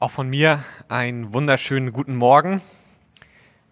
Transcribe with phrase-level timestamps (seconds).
[0.00, 2.62] Auch von mir einen wunderschönen guten Morgen.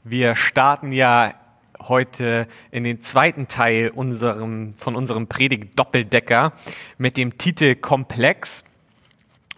[0.05, 1.33] Wir starten ja
[1.81, 6.53] heute in den zweiten Teil unserem, von unserem Predigt Doppeldecker
[6.99, 8.63] mit dem Titel Komplex.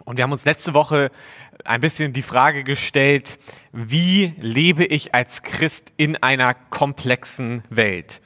[0.05, 1.11] Und wir haben uns letzte Woche
[1.65, 3.37] ein bisschen die Frage gestellt,
[3.73, 8.21] wie lebe ich als Christ in einer komplexen Welt?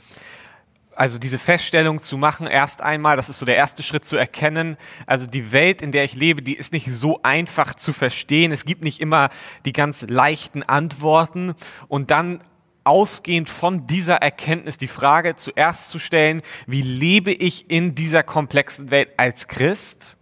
[0.96, 4.77] Also diese Feststellung zu machen, erst einmal, das ist so der erste Schritt zu erkennen,
[5.05, 8.52] also die Welt, in der ich lebe, die ist nicht so einfach zu verstehen.
[8.52, 9.30] Es gibt nicht immer
[9.66, 11.55] die ganz leichten Antworten
[11.88, 12.44] und dann
[12.84, 18.91] ausgehend von dieser Erkenntnis die Frage zuerst zu stellen, wie lebe ich in dieser komplexen
[18.91, 20.14] Welt als Christ?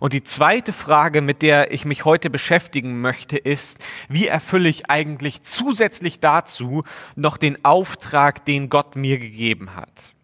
[0.00, 3.78] Und die zweite Frage, mit der ich mich heute beschäftigen möchte, ist,
[4.08, 6.84] wie erfülle ich eigentlich zusätzlich dazu
[7.16, 10.14] noch den Auftrag, den Gott mir gegeben hat?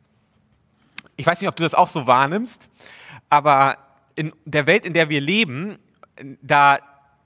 [1.16, 2.70] Ich weiß nicht, ob du das auch so wahrnimmst,
[3.28, 3.76] aber
[4.16, 5.78] in der Welt, in der wir leben,
[6.40, 6.78] da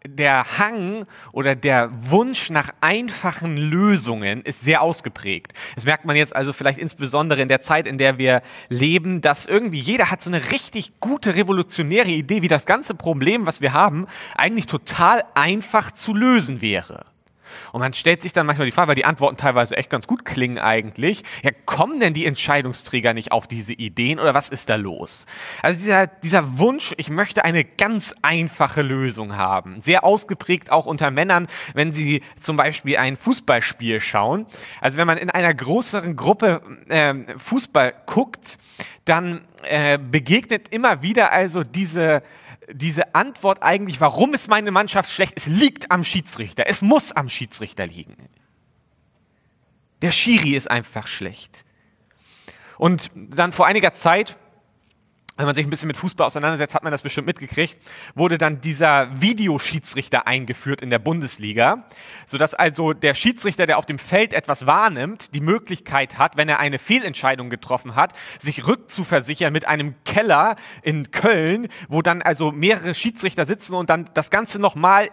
[0.07, 5.53] der Hang oder der Wunsch nach einfachen Lösungen ist sehr ausgeprägt.
[5.75, 9.47] Das merkt man jetzt also vielleicht insbesondere in der Zeit, in der wir leben, dass
[9.47, 13.73] irgendwie jeder hat so eine richtig gute revolutionäre Idee, wie das ganze Problem, was wir
[13.73, 17.10] haben, eigentlich total einfach zu lösen wäre.
[17.73, 20.25] Und man stellt sich dann manchmal die Frage, weil die Antworten teilweise echt ganz gut
[20.25, 24.77] klingen eigentlich, ja, kommen denn die Entscheidungsträger nicht auf diese Ideen oder was ist da
[24.77, 25.27] los?
[25.63, 31.11] Also dieser, dieser Wunsch, ich möchte eine ganz einfache Lösung haben, sehr ausgeprägt auch unter
[31.11, 34.47] Männern, wenn sie zum Beispiel ein Fußballspiel schauen.
[34.81, 38.59] Also wenn man in einer größeren Gruppe äh, Fußball guckt,
[39.05, 42.23] dann äh, begegnet immer wieder also diese
[42.73, 45.35] diese Antwort eigentlich, warum ist meine Mannschaft schlecht?
[45.37, 46.65] Es liegt am Schiedsrichter.
[46.67, 48.15] Es muss am Schiedsrichter liegen.
[50.03, 51.65] Der Schiri ist einfach schlecht.
[52.79, 54.37] Und dann vor einiger Zeit
[55.41, 57.79] wenn man sich ein bisschen mit Fußball auseinandersetzt, hat man das bestimmt mitgekriegt,
[58.15, 61.85] wurde dann dieser Videoschiedsrichter eingeführt in der Bundesliga,
[62.27, 66.61] sodass also der Schiedsrichter, der auf dem Feld etwas wahrnimmt, die Möglichkeit hat, wenn er
[66.61, 72.95] eine Fehlentscheidung getroffen hat, sich rückzuversichern mit einem Keller in Köln, wo dann also mehrere
[72.95, 75.09] Schiedsrichter sitzen und dann das Ganze nochmal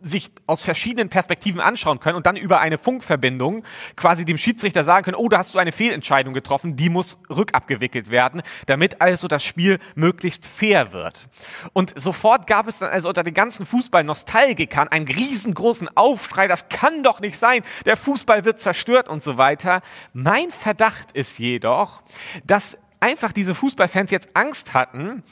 [0.00, 3.64] sich aus verschiedenen Perspektiven anschauen können und dann über eine Funkverbindung
[3.96, 8.10] quasi dem Schiedsrichter sagen können, oh, da hast du eine Fehlentscheidung getroffen, die muss rückabgewickelt
[8.10, 11.28] werden, damit also das Spiel möglichst fair wird.
[11.72, 17.02] Und sofort gab es dann also unter den ganzen Fußball-Nostalgikern einen riesengroßen Aufschrei, das kann
[17.02, 19.82] doch nicht sein, der Fußball wird zerstört und so weiter.
[20.12, 22.02] Mein Verdacht ist jedoch,
[22.44, 25.22] dass einfach diese Fußballfans jetzt Angst hatten,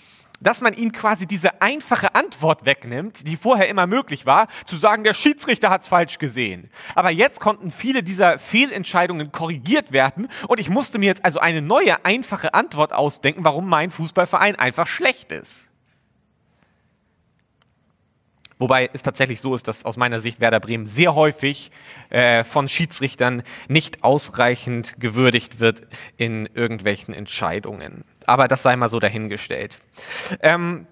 [0.41, 5.05] dass man ihnen quasi diese einfache Antwort wegnimmt, die vorher immer möglich war, zu sagen,
[5.05, 6.71] der Schiedsrichter hat es falsch gesehen.
[6.95, 11.63] Aber jetzt konnten viele dieser Fehlentscheidungen korrigiert werden und ich musste mir jetzt also eine
[11.63, 15.71] neue, einfache Antwort ausdenken, warum mein Fußballverein einfach schlecht ist.
[18.59, 21.71] Wobei es tatsächlich so ist, dass aus meiner Sicht Werder Bremen sehr häufig
[22.11, 25.87] äh, von Schiedsrichtern nicht ausreichend gewürdigt wird
[26.19, 28.05] in irgendwelchen Entscheidungen.
[28.27, 29.79] Aber das sei mal so dahingestellt.
[30.41, 30.87] Ähm,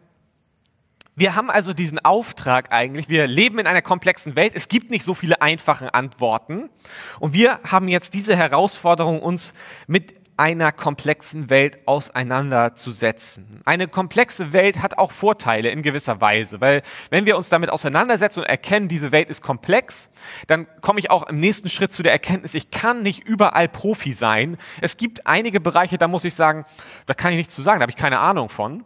[1.18, 5.04] wir haben also diesen Auftrag eigentlich, wir leben in einer komplexen Welt, es gibt nicht
[5.04, 6.70] so viele einfache Antworten.
[7.18, 9.52] Und wir haben jetzt diese Herausforderung, uns
[9.88, 13.60] mit einer komplexen Welt auseinanderzusetzen.
[13.64, 18.40] Eine komplexe Welt hat auch Vorteile in gewisser Weise, weil wenn wir uns damit auseinandersetzen
[18.40, 20.10] und erkennen, diese Welt ist komplex,
[20.46, 24.12] dann komme ich auch im nächsten Schritt zu der Erkenntnis, ich kann nicht überall Profi
[24.12, 24.56] sein.
[24.80, 26.64] Es gibt einige Bereiche, da muss ich sagen,
[27.06, 28.84] da kann ich nichts zu sagen, da habe ich keine Ahnung von.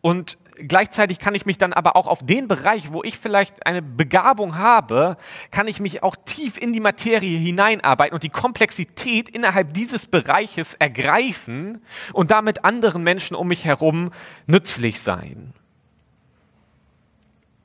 [0.00, 3.82] Und gleichzeitig kann ich mich dann aber auch auf den Bereich, wo ich vielleicht eine
[3.82, 5.16] Begabung habe,
[5.50, 10.74] kann ich mich auch tief in die Materie hineinarbeiten und die Komplexität innerhalb dieses Bereiches
[10.74, 11.82] ergreifen
[12.12, 14.12] und damit anderen Menschen um mich herum
[14.46, 15.50] nützlich sein.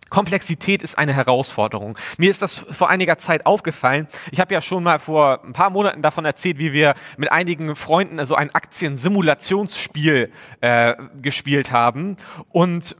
[0.09, 1.97] Komplexität ist eine Herausforderung.
[2.17, 4.07] Mir ist das vor einiger Zeit aufgefallen.
[4.31, 7.75] Ich habe ja schon mal vor ein paar Monaten davon erzählt, wie wir mit einigen
[7.75, 10.31] Freunden so ein Aktiensimulationsspiel
[10.61, 12.17] äh, gespielt haben.
[12.51, 12.95] Und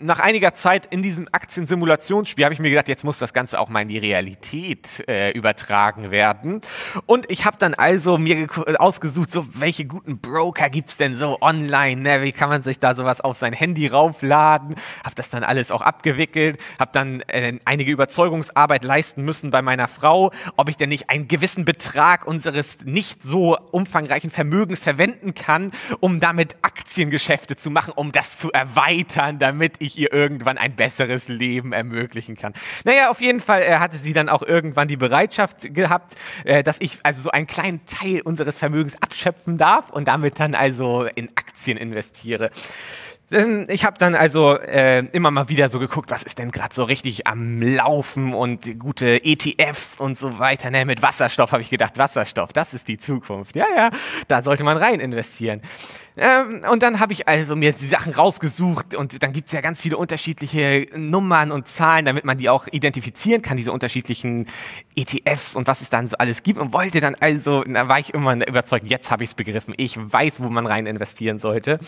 [0.00, 3.68] nach einiger Zeit in diesem Aktiensimulationsspiel habe ich mir gedacht, jetzt muss das Ganze auch
[3.68, 6.60] mal in die Realität äh, übertragen werden.
[7.06, 8.48] Und ich habe dann also mir
[8.78, 12.00] ausgesucht, so welche guten Broker gibt es denn so online?
[12.00, 12.22] Ne?
[12.22, 14.76] Wie kann man sich da sowas auf sein Handy raufladen?
[15.04, 19.88] Habe das dann alles auch abgewickelt, habe dann äh, einige Überzeugungsarbeit leisten müssen bei meiner
[19.88, 25.72] Frau, ob ich denn nicht einen gewissen Betrag unseres nicht so umfangreichen Vermögens verwenden kann,
[26.00, 30.74] um damit Aktiengeschäfte zu machen, um das zu erweitern, damit damit ich ihr irgendwann ein
[30.74, 32.52] besseres Leben ermöglichen kann.
[32.84, 36.14] Naja, auf jeden Fall äh, hatte sie dann auch irgendwann die Bereitschaft gehabt,
[36.44, 40.54] äh, dass ich also so einen kleinen Teil unseres Vermögens abschöpfen darf und damit dann
[40.54, 42.50] also in Aktien investiere.
[43.68, 46.84] Ich habe dann also äh, immer mal wieder so geguckt, was ist denn gerade so
[46.84, 50.70] richtig am Laufen und gute ETFs und so weiter.
[50.70, 53.56] Ne, mit Wasserstoff habe ich gedacht, Wasserstoff, das ist die Zukunft.
[53.56, 53.90] Ja, ja,
[54.28, 55.62] da sollte man rein investieren.
[56.16, 59.62] Ähm, und dann habe ich also mir die Sachen rausgesucht und dann gibt es ja
[59.62, 64.46] ganz viele unterschiedliche Nummern und Zahlen, damit man die auch identifizieren kann, diese unterschiedlichen
[64.94, 68.12] ETFs und was es dann so alles gibt und wollte dann also, da war ich
[68.12, 71.78] immer überzeugt, jetzt habe ich es begriffen, ich weiß, wo man rein investieren sollte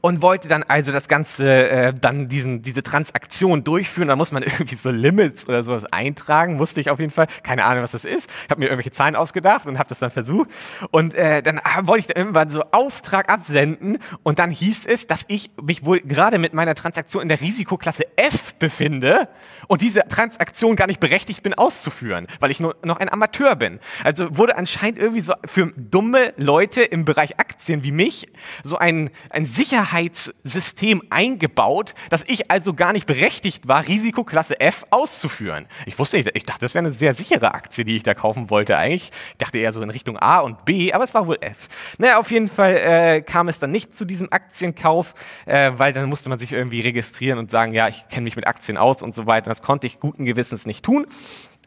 [0.00, 4.42] und wollte dann also das Ganze, äh, dann diesen, diese Transaktion durchführen, da muss man
[4.42, 8.06] irgendwie so Limits oder sowas eintragen, musste ich auf jeden Fall, keine Ahnung, was das
[8.06, 10.48] ist, ich habe mir irgendwelche Zahlen ausgedacht und habe das dann versucht
[10.92, 15.06] und äh, dann wollte ich dann irgendwann so Auftrag absenden senden und dann hieß es,
[15.06, 19.28] dass ich mich wohl gerade mit meiner Transaktion in der Risikoklasse F befinde
[19.68, 23.80] und diese Transaktion gar nicht berechtigt bin auszuführen, weil ich nur noch ein Amateur bin.
[24.04, 28.28] Also wurde anscheinend irgendwie so für dumme Leute im Bereich Aktien wie mich
[28.62, 35.66] so ein, ein Sicherheitssystem eingebaut, dass ich also gar nicht berechtigt war, Risikoklasse F auszuführen.
[35.84, 38.50] Ich wusste nicht, ich dachte, das wäre eine sehr sichere Aktie, die ich da kaufen
[38.50, 39.10] wollte eigentlich.
[39.30, 41.68] Ich dachte eher so in Richtung A und B, aber es war wohl F.
[41.98, 45.14] Naja, auf jeden Fall äh, kam es dann nicht zu diesem Aktienkauf,
[45.46, 48.46] äh, weil dann musste man sich irgendwie registrieren und sagen, ja, ich kenne mich mit
[48.46, 49.48] Aktien aus und so weiter.
[49.48, 51.06] Das konnte ich guten Gewissens nicht tun.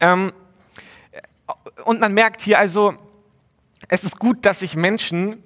[0.00, 0.32] Ähm,
[1.84, 2.94] und man merkt hier also,
[3.88, 5.42] es ist gut, dass sich Menschen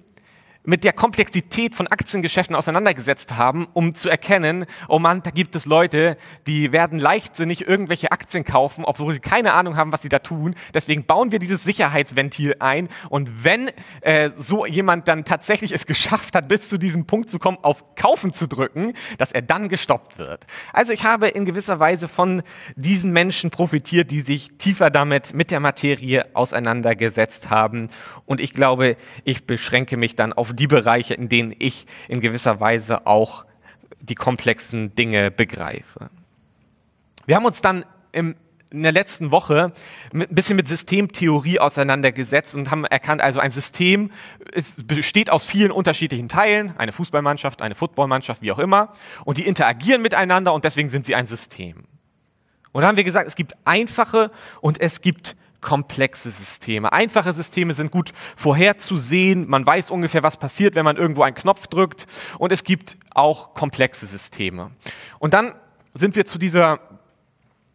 [0.64, 5.66] mit der Komplexität von Aktiengeschäften auseinandergesetzt haben, um zu erkennen, oh Mann, da gibt es
[5.66, 6.16] Leute,
[6.46, 10.54] die werden leichtsinnig irgendwelche Aktien kaufen, obwohl sie keine Ahnung haben, was sie da tun.
[10.72, 12.88] Deswegen bauen wir dieses Sicherheitsventil ein.
[13.10, 13.70] Und wenn
[14.00, 17.94] äh, so jemand dann tatsächlich es geschafft hat, bis zu diesem Punkt zu kommen, auf
[17.94, 20.46] Kaufen zu drücken, dass er dann gestoppt wird.
[20.72, 22.42] Also ich habe in gewisser Weise von
[22.74, 27.90] diesen Menschen profitiert, die sich tiefer damit mit der Materie auseinandergesetzt haben.
[28.24, 32.60] Und ich glaube, ich beschränke mich dann auf die Bereiche, in denen ich in gewisser
[32.60, 33.44] Weise auch
[34.00, 36.10] die komplexen Dinge begreife.
[37.26, 38.36] Wir haben uns dann im
[38.74, 39.72] in der letzten Woche
[40.12, 44.10] ein bisschen mit Systemtheorie auseinandergesetzt und haben erkannt, also ein System
[44.84, 48.92] besteht aus vielen unterschiedlichen Teilen, eine Fußballmannschaft, eine Footballmannschaft, wie auch immer,
[49.24, 51.84] und die interagieren miteinander und deswegen sind sie ein System.
[52.72, 56.92] Und da haben wir gesagt, es gibt einfache und es gibt komplexe Systeme.
[56.92, 59.48] Einfache Systeme sind gut vorherzusehen.
[59.48, 62.06] Man weiß ungefähr, was passiert, wenn man irgendwo einen Knopf drückt.
[62.38, 64.70] Und es gibt auch komplexe Systeme.
[65.18, 65.54] Und dann
[65.94, 66.78] sind wir zu dieser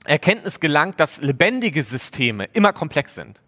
[0.05, 3.41] Erkenntnis gelangt, dass lebendige Systeme immer komplex sind.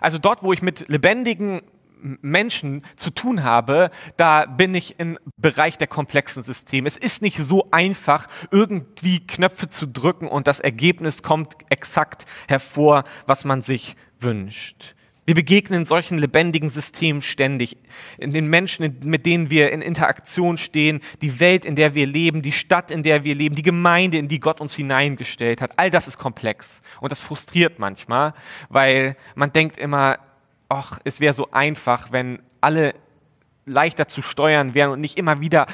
[0.00, 1.60] Also dort, wo ich mit lebendigen
[2.00, 6.88] Menschen zu tun habe, da bin ich im Bereich der komplexen Systeme.
[6.88, 13.04] Es ist nicht so einfach, irgendwie Knöpfe zu drücken und das Ergebnis kommt exakt hervor,
[13.26, 14.94] was man sich wünscht.
[15.28, 17.76] Wir begegnen solchen lebendigen Systemen ständig,
[18.16, 22.40] in den Menschen, mit denen wir in Interaktion stehen, die Welt, in der wir leben,
[22.40, 25.72] die Stadt, in der wir leben, die Gemeinde, in die Gott uns hineingestellt hat.
[25.78, 28.32] All das ist komplex und das frustriert manchmal,
[28.70, 30.18] weil man denkt immer,
[30.68, 32.94] ach, es wäre so einfach, wenn alle
[33.68, 35.66] leichter zu steuern wären und nicht immer wieder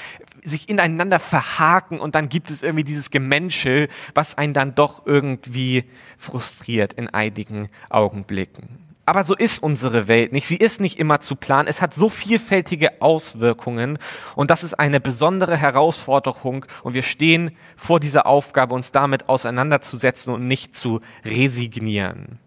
[0.43, 5.85] sich ineinander verhaken und dann gibt es irgendwie dieses Gemenschel, was einen dann doch irgendwie
[6.19, 8.85] frustriert in einigen Augenblicken.
[9.07, 10.47] Aber so ist unsere Welt nicht.
[10.47, 11.69] Sie ist nicht immer zu planen.
[11.69, 13.99] Es hat so vielfältige Auswirkungen
[14.35, 20.33] und das ist eine besondere Herausforderung und wir stehen vor dieser Aufgabe, uns damit auseinanderzusetzen
[20.33, 22.39] und nicht zu resignieren.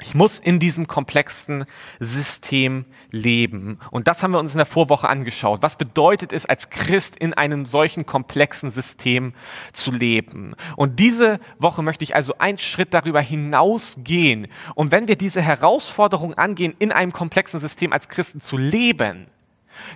[0.00, 1.64] Ich muss in diesem komplexen
[2.00, 3.78] System leben.
[3.90, 5.62] Und das haben wir uns in der Vorwoche angeschaut.
[5.62, 9.34] Was bedeutet es als Christ in einem solchen komplexen System
[9.72, 10.54] zu leben?
[10.76, 14.48] Und diese Woche möchte ich also einen Schritt darüber hinausgehen.
[14.74, 19.26] Und wenn wir diese Herausforderung angehen, in einem komplexen System als Christen zu leben,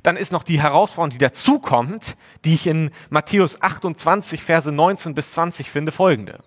[0.02, 5.32] dann ist noch die Herausforderung, die dazukommt, die ich in Matthäus 28, Verse 19 bis
[5.32, 6.40] 20 finde, folgende.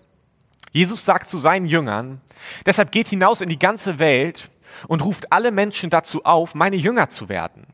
[0.71, 2.21] Jesus sagt zu seinen Jüngern,
[2.65, 4.49] deshalb geht hinaus in die ganze Welt
[4.87, 7.67] und ruft alle Menschen dazu auf, meine Jünger zu werden.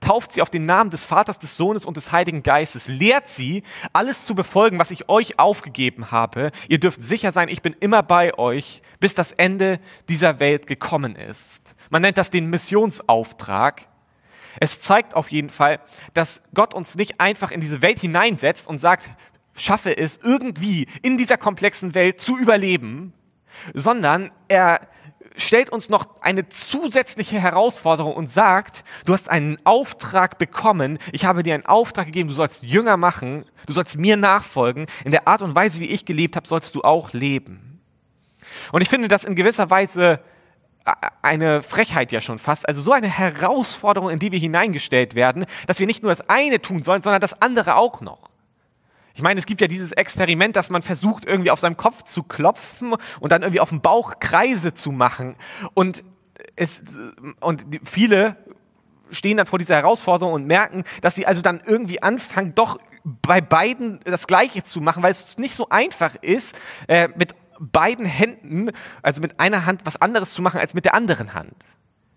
[0.00, 2.88] Tauft sie auf den Namen des Vaters, des Sohnes und des Heiligen Geistes.
[2.88, 3.62] Lehrt sie,
[3.92, 6.50] alles zu befolgen, was ich euch aufgegeben habe.
[6.68, 11.14] Ihr dürft sicher sein, ich bin immer bei euch, bis das Ende dieser Welt gekommen
[11.14, 11.76] ist.
[11.90, 13.86] Man nennt das den Missionsauftrag.
[14.58, 15.80] Es zeigt auf jeden Fall,
[16.14, 19.10] dass Gott uns nicht einfach in diese Welt hineinsetzt und sagt,
[19.56, 23.12] schaffe es, irgendwie in dieser komplexen Welt zu überleben,
[23.74, 24.80] sondern er
[25.36, 31.42] stellt uns noch eine zusätzliche Herausforderung und sagt, du hast einen Auftrag bekommen, ich habe
[31.42, 35.42] dir einen Auftrag gegeben, du sollst Jünger machen, du sollst mir nachfolgen, in der Art
[35.42, 37.80] und Weise, wie ich gelebt habe, sollst du auch leben.
[38.72, 40.20] Und ich finde das in gewisser Weise
[41.20, 45.80] eine Frechheit ja schon fast, also so eine Herausforderung, in die wir hineingestellt werden, dass
[45.80, 48.30] wir nicht nur das eine tun sollen, sondern das andere auch noch.
[49.16, 52.22] Ich meine, es gibt ja dieses Experiment, dass man versucht, irgendwie auf seinem Kopf zu
[52.22, 55.38] klopfen und dann irgendwie auf dem Bauch Kreise zu machen.
[55.72, 56.04] Und,
[56.54, 56.82] es,
[57.40, 58.36] und viele
[59.10, 63.40] stehen dann vor dieser Herausforderung und merken, dass sie also dann irgendwie anfangen, doch bei
[63.40, 66.54] beiden das Gleiche zu machen, weil es nicht so einfach ist,
[66.86, 68.70] äh, mit beiden Händen,
[69.00, 71.54] also mit einer Hand was anderes zu machen als mit der anderen Hand.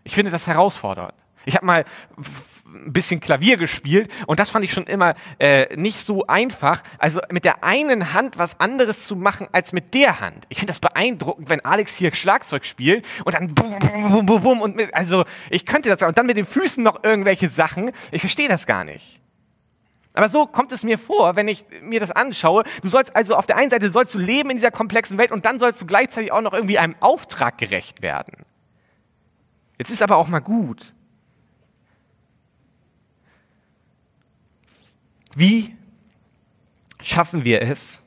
[0.03, 1.13] Ich finde das herausfordernd.
[1.46, 1.86] Ich habe mal
[2.65, 6.84] ein bisschen Klavier gespielt und das fand ich schon immer äh, nicht so einfach.
[6.98, 10.46] Also mit der einen Hand was anderes zu machen als mit der Hand.
[10.50, 14.62] Ich finde das beeindruckend, wenn Alex hier Schlagzeug spielt und dann bum, bum, bum, bum
[14.62, 17.91] und mit, also ich könnte das und dann mit den Füßen noch irgendwelche Sachen.
[18.12, 19.19] Ich verstehe das gar nicht.
[20.13, 22.63] Aber so kommt es mir vor, wenn ich mir das anschaue.
[22.81, 25.46] Du sollst also auf der einen Seite sollst du leben in dieser komplexen Welt und
[25.46, 28.46] dann sollst du gleichzeitig auch noch irgendwie einem Auftrag gerecht werden.
[29.77, 30.93] Jetzt ist aber auch mal gut,
[35.36, 35.76] Wie
[37.02, 38.02] schaffen wir es,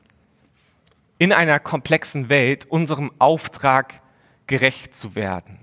[1.19, 4.01] in einer komplexen Welt unserem Auftrag
[4.47, 5.59] gerecht zu werden?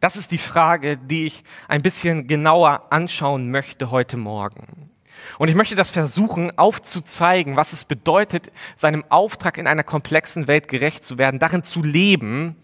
[0.00, 4.90] Das ist die Frage, die ich ein bisschen genauer anschauen möchte heute Morgen.
[5.38, 10.68] Und ich möchte das versuchen aufzuzeigen, was es bedeutet, seinem Auftrag in einer komplexen Welt
[10.68, 12.54] gerecht zu werden, darin zu leben,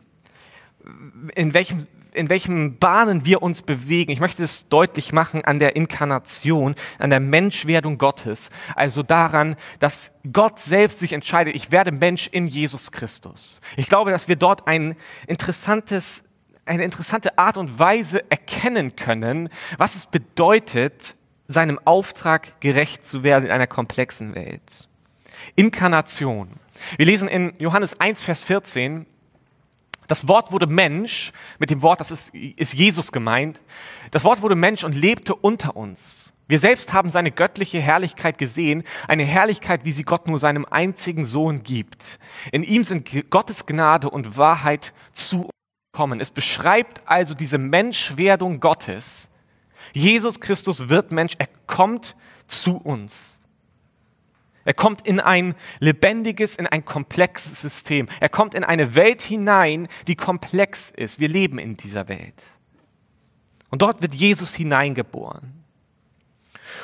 [1.35, 4.11] in welchem in welchen Bahnen wir uns bewegen.
[4.11, 8.51] Ich möchte es deutlich machen an der Inkarnation, an der Menschwerdung Gottes.
[8.75, 13.61] Also daran, dass Gott selbst sich entscheidet, ich werde Mensch in Jesus Christus.
[13.77, 16.25] Ich glaube, dass wir dort ein interessantes,
[16.65, 21.17] eine interessante Art und Weise erkennen können, was es bedeutet,
[21.47, 24.89] seinem Auftrag gerecht zu werden in einer komplexen Welt.
[25.57, 26.49] Inkarnation.
[26.97, 29.07] Wir lesen in Johannes 1, Vers 14,
[30.07, 33.61] das Wort wurde Mensch, mit dem Wort, das ist, ist Jesus gemeint.
[34.11, 36.33] Das Wort wurde Mensch und lebte unter uns.
[36.47, 41.25] Wir selbst haben seine göttliche Herrlichkeit gesehen, eine Herrlichkeit, wie sie Gott nur seinem einzigen
[41.25, 42.19] Sohn gibt.
[42.53, 45.51] In ihm sind Gottes Gnade und Wahrheit zu uns
[45.95, 46.21] gekommen.
[46.21, 49.31] Es beschreibt also diese Menschwerdung Gottes.
[49.93, 52.17] Jesus Christus wird Mensch, er kommt
[52.49, 53.44] zu uns.
[54.65, 58.09] Er kommt in ein lebendiges, in ein komplexes System.
[58.21, 61.21] Er kommt in eine Welt hinein, die komplex ist.
[61.21, 62.43] Wir leben in dieser Welt.
[63.71, 65.65] Und dort wird Jesus hineingeboren.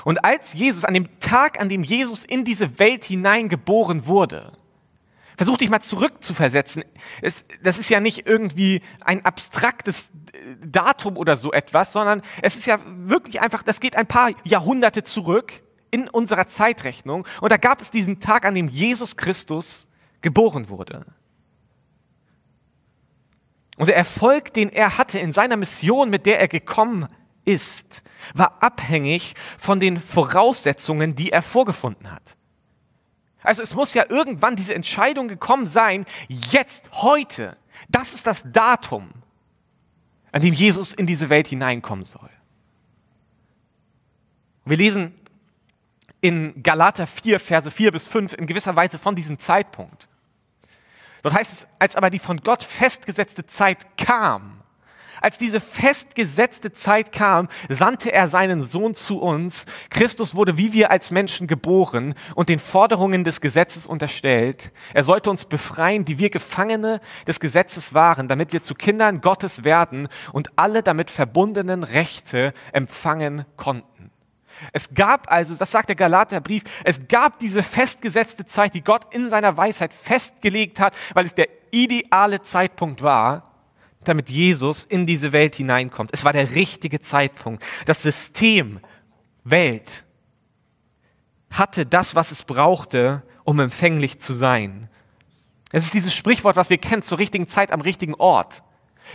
[0.05, 4.53] Und als Jesus, an dem Tag, an dem Jesus in diese Welt hineingeboren wurde,
[5.37, 6.85] versuch dich mal zurückzuversetzen.
[7.23, 10.11] Es, das ist ja nicht irgendwie ein abstraktes
[10.63, 15.03] Datum oder so etwas, sondern es ist ja wirklich einfach, das geht ein paar Jahrhunderte
[15.03, 17.27] zurück in unserer Zeitrechnung.
[17.41, 19.89] Und da gab es diesen Tag, an dem Jesus Christus
[20.21, 21.05] geboren wurde.
[23.77, 27.07] Und der Erfolg, den er hatte in seiner Mission, mit der er gekommen
[27.45, 28.03] ist,
[28.35, 32.37] war abhängig von den Voraussetzungen, die er vorgefunden hat.
[33.43, 37.57] Also es muss ja irgendwann diese Entscheidung gekommen sein, jetzt, heute,
[37.89, 39.09] das ist das Datum,
[40.33, 42.29] an dem Jesus in diese Welt hineinkommen soll.
[44.67, 45.15] Wir lesen
[46.21, 50.09] in Galater 4, Verse 4 bis 5 in gewisser Weise von diesem Zeitpunkt.
[51.23, 54.61] Dort heißt es, als aber die von Gott festgesetzte Zeit kam,
[55.21, 59.67] als diese festgesetzte Zeit kam, sandte er seinen Sohn zu uns.
[59.91, 64.73] Christus wurde wie wir als Menschen geboren und den Forderungen des Gesetzes unterstellt.
[64.95, 69.65] Er sollte uns befreien, die wir Gefangene des Gesetzes waren, damit wir zu Kindern Gottes
[69.65, 73.90] werden und alle damit verbundenen Rechte empfangen konnten.
[74.73, 79.31] Es gab also, das sagt der Galaterbrief, es gab diese festgesetzte Zeit, die Gott in
[79.31, 83.45] seiner Weisheit festgelegt hat, weil es der ideale Zeitpunkt war,
[84.05, 86.11] damit Jesus in diese Welt hineinkommt.
[86.13, 87.63] Es war der richtige Zeitpunkt.
[87.87, 88.81] Das System
[89.45, 90.05] Welt
[91.51, 94.89] hatte das, was es brauchte, um empfänglich zu sein.
[95.73, 98.63] Es ist dieses Sprichwort, was wir kennen, zur richtigen Zeit am richtigen Ort.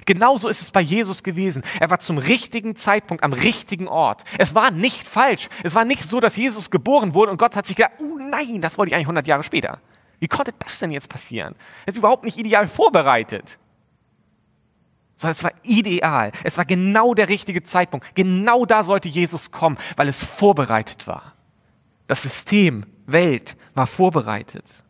[0.05, 1.63] Genauso ist es bei Jesus gewesen.
[1.79, 4.23] Er war zum richtigen Zeitpunkt am richtigen Ort.
[4.37, 5.49] Es war nicht falsch.
[5.63, 8.61] Es war nicht so, dass Jesus geboren wurde und Gott hat sich gedacht, oh nein,
[8.61, 9.79] das wollte ich eigentlich 100 Jahre später.
[10.19, 11.55] Wie konnte das denn jetzt passieren?
[11.85, 13.57] Er ist überhaupt nicht ideal vorbereitet.
[15.15, 16.31] Sondern es war ideal.
[16.43, 18.15] Es war genau der richtige Zeitpunkt.
[18.15, 21.33] Genau da sollte Jesus kommen, weil es vorbereitet war.
[22.07, 24.84] Das System, Welt war vorbereitet.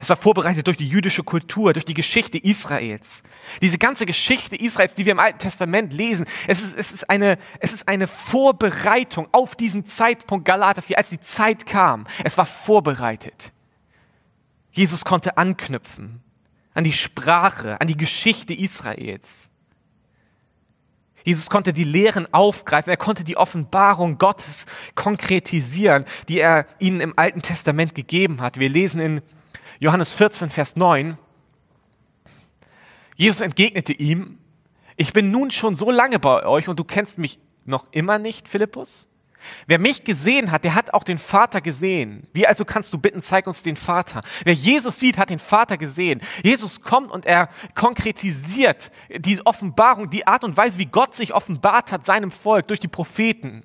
[0.00, 3.24] Es war vorbereitet durch die jüdische Kultur, durch die Geschichte Israels.
[3.60, 7.36] Diese ganze Geschichte Israels, die wir im Alten Testament lesen, es ist, es ist, eine,
[7.58, 12.06] es ist eine Vorbereitung auf diesen Zeitpunkt Galater 4, als die Zeit kam.
[12.22, 13.52] Es war vorbereitet.
[14.70, 16.20] Jesus konnte anknüpfen
[16.74, 19.48] an die Sprache, an die Geschichte Israels.
[21.24, 24.64] Jesus konnte die Lehren aufgreifen, er konnte die Offenbarung Gottes
[24.94, 28.60] konkretisieren, die er ihnen im Alten Testament gegeben hat.
[28.60, 29.22] Wir lesen in
[29.80, 31.16] Johannes 14, Vers 9,
[33.14, 34.38] Jesus entgegnete ihm,
[34.96, 38.48] ich bin nun schon so lange bei euch und du kennst mich noch immer nicht,
[38.48, 39.08] Philippus?
[39.66, 42.26] Wer mich gesehen hat, der hat auch den Vater gesehen.
[42.32, 44.22] Wie also kannst du bitten, zeig uns den Vater?
[44.44, 46.20] Wer Jesus sieht, hat den Vater gesehen.
[46.42, 51.92] Jesus kommt und er konkretisiert die Offenbarung, die Art und Weise, wie Gott sich offenbart
[51.92, 53.62] hat seinem Volk durch die Propheten.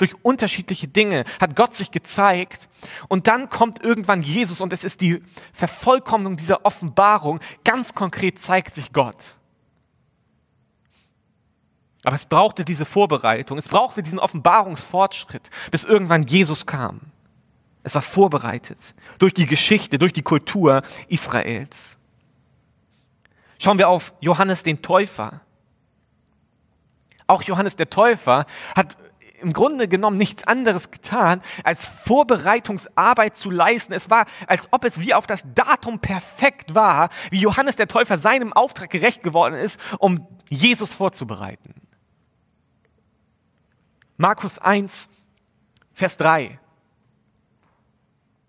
[0.00, 2.70] Durch unterschiedliche Dinge hat Gott sich gezeigt.
[3.08, 7.38] Und dann kommt irgendwann Jesus und es ist die Vervollkommnung dieser Offenbarung.
[7.64, 9.34] Ganz konkret zeigt sich Gott.
[12.02, 17.00] Aber es brauchte diese Vorbereitung, es brauchte diesen Offenbarungsfortschritt, bis irgendwann Jesus kam.
[17.82, 21.98] Es war vorbereitet durch die Geschichte, durch die Kultur Israels.
[23.58, 25.42] Schauen wir auf Johannes den Täufer.
[27.26, 28.96] Auch Johannes der Täufer hat
[29.40, 33.92] im Grunde genommen nichts anderes getan, als Vorbereitungsarbeit zu leisten.
[33.92, 38.18] Es war, als ob es wie auf das Datum perfekt war, wie Johannes der Täufer
[38.18, 41.74] seinem Auftrag gerecht geworden ist, um Jesus vorzubereiten.
[44.16, 45.08] Markus 1,
[45.94, 46.58] Vers 3.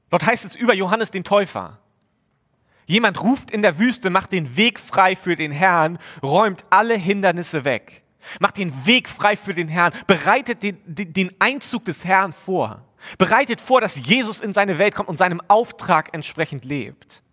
[0.10, 1.80] Dort heißt es über Johannes den Täufer.
[2.86, 7.64] Jemand ruft in der Wüste, macht den Weg frei für den Herrn, räumt alle Hindernisse
[7.64, 8.04] weg.
[8.40, 12.84] Macht den Weg frei für den Herrn, bereitet den, den Einzug des Herrn vor.
[13.18, 17.24] Bereitet vor, dass Jesus in seine Welt kommt und seinem Auftrag entsprechend lebt.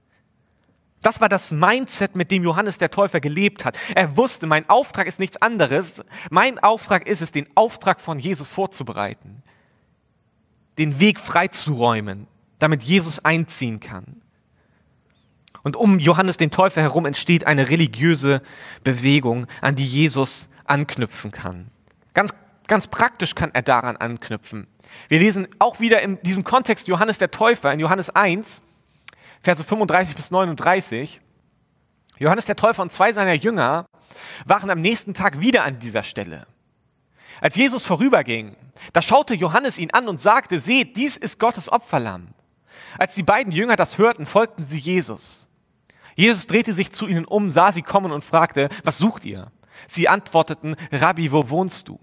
[1.02, 3.78] Das war das Mindset, mit dem Johannes der Täufer gelebt hat.
[3.94, 6.02] Er wusste, mein Auftrag ist nichts anderes.
[6.30, 9.42] Mein Auftrag ist es, den Auftrag von Jesus vorzubereiten.
[10.76, 12.26] Den Weg freizuräumen,
[12.58, 14.22] damit Jesus einziehen kann.
[15.62, 18.42] Und um Johannes den Täufer herum entsteht eine religiöse
[18.84, 21.68] Bewegung, an die Jesus anknüpfen kann.
[22.14, 22.34] Ganz,
[22.66, 24.66] ganz praktisch kann er daran anknüpfen.
[25.08, 28.62] Wir lesen auch wieder in diesem Kontext Johannes der Täufer in Johannes 1,
[29.40, 31.20] Verse 35 bis 39.
[32.18, 33.86] Johannes der Täufer und zwei seiner Jünger
[34.44, 36.46] waren am nächsten Tag wieder an dieser Stelle.
[37.40, 38.56] Als Jesus vorüberging,
[38.92, 42.28] da schaute Johannes ihn an und sagte, seht, dies ist Gottes Opferlamm.
[42.98, 45.46] Als die beiden Jünger das hörten, folgten sie Jesus.
[46.16, 49.52] Jesus drehte sich zu ihnen um, sah sie kommen und fragte, was sucht ihr?
[49.86, 51.98] Sie antworteten, Rabbi, wo wohnst du?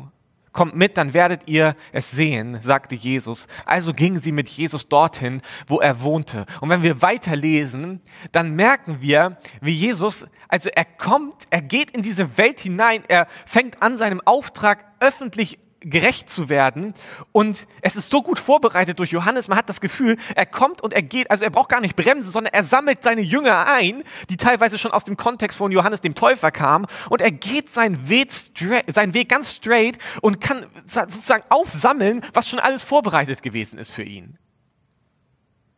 [0.55, 3.45] kommt mit, dann werdet ihr es sehen, sagte Jesus.
[3.65, 6.45] Also gingen sie mit Jesus dorthin, wo er wohnte.
[6.61, 12.01] Und wenn wir weiterlesen, dann merken wir, wie Jesus, also er kommt, er geht in
[12.01, 16.93] diese Welt hinein, er fängt an, seinem Auftrag öffentlich gerecht zu werden.
[17.31, 20.93] Und es ist so gut vorbereitet durch Johannes, man hat das Gefühl, er kommt und
[20.93, 24.37] er geht, also er braucht gar nicht bremsen, sondern er sammelt seine Jünger ein, die
[24.37, 26.87] teilweise schon aus dem Kontext von Johannes dem Täufer kamen.
[27.09, 28.31] Und er geht seinen Weg,
[28.87, 34.03] seinen Weg ganz straight und kann sozusagen aufsammeln, was schon alles vorbereitet gewesen ist für
[34.03, 34.37] ihn.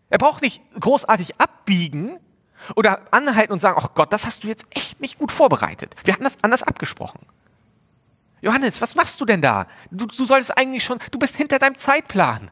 [0.09, 2.19] Er braucht nicht großartig abbiegen,
[2.75, 5.95] oder anhalten und sagen, ach Gott, das hast du jetzt echt nicht gut vorbereitet.
[6.03, 7.19] Wir hatten das anders abgesprochen.
[8.41, 9.67] Johannes, was machst du denn da?
[9.91, 12.51] Du, du solltest eigentlich schon, du bist hinter deinem Zeitplan.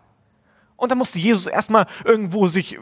[0.77, 2.79] Und dann musste Jesus erstmal irgendwo sich äh,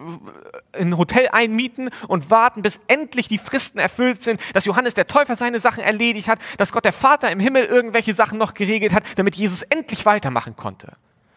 [0.74, 5.08] in ein Hotel einmieten und warten, bis endlich die Fristen erfüllt sind, dass Johannes der
[5.08, 8.94] Täufer seine Sachen erledigt hat, dass Gott der Vater im Himmel irgendwelche Sachen noch geregelt
[8.94, 10.94] hat, damit Jesus endlich weitermachen konnte.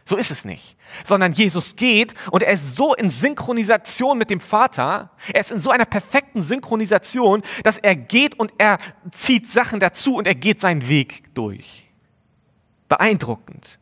[0.08, 0.76] So ist es nicht.
[1.04, 5.58] Sondern Jesus geht und er ist so in Synchronisation mit dem Vater, er ist in
[5.58, 8.78] so einer perfekten Synchronisation, dass er geht und er
[9.10, 11.90] zieht Sachen dazu und er geht seinen Weg durch.
[12.88, 13.80] Beeindruckend.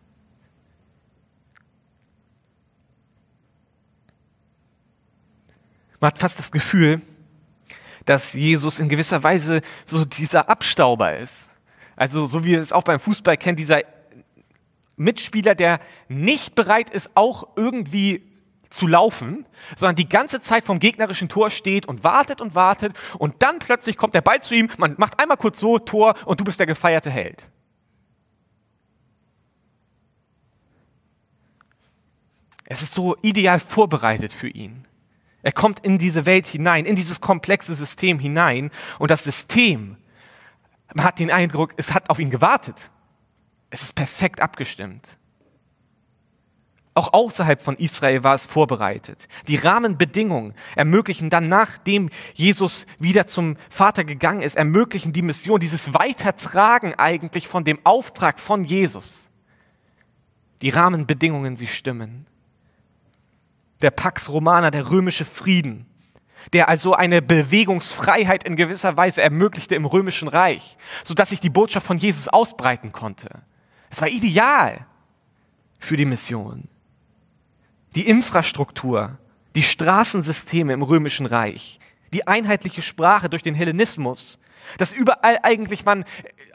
[6.00, 7.02] Man hat fast das Gefühl,
[8.06, 11.50] dass Jesus in gewisser Weise so dieser Abstauber ist.
[11.96, 13.82] Also so wie wir es auch beim Fußball kennen, dieser
[14.96, 18.22] Mitspieler, der nicht bereit ist, auch irgendwie
[18.70, 23.42] zu laufen, sondern die ganze Zeit vom gegnerischen Tor steht und wartet und wartet und
[23.42, 26.44] dann plötzlich kommt der Ball zu ihm, man macht einmal kurz so Tor und du
[26.44, 27.48] bist der gefeierte Held.
[32.66, 34.86] Es ist so ideal vorbereitet für ihn.
[35.42, 39.96] Er kommt in diese Welt hinein, in dieses komplexe System hinein und das System,
[40.94, 42.90] man hat den Eindruck, es hat auf ihn gewartet.
[43.74, 45.04] Es ist perfekt abgestimmt.
[46.94, 49.26] Auch außerhalb von Israel war es vorbereitet.
[49.48, 55.92] Die Rahmenbedingungen ermöglichen dann, nachdem Jesus wieder zum Vater gegangen ist, ermöglichen die Mission, dieses
[55.92, 59.28] Weitertragen eigentlich von dem Auftrag von Jesus.
[60.62, 62.28] Die Rahmenbedingungen, sie stimmen.
[63.82, 65.86] Der Pax Romana, der römische Frieden,
[66.52, 71.88] der also eine Bewegungsfreiheit in gewisser Weise ermöglichte im römischen Reich, sodass sich die Botschaft
[71.88, 73.42] von Jesus ausbreiten konnte.
[73.94, 74.84] Es war ideal
[75.78, 76.66] für die Mission.
[77.94, 79.18] Die Infrastruktur,
[79.54, 81.78] die Straßensysteme im römischen Reich,
[82.12, 84.40] die einheitliche Sprache durch den Hellenismus,
[84.78, 86.04] dass überall eigentlich man